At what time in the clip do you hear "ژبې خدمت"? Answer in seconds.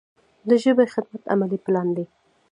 0.63-1.23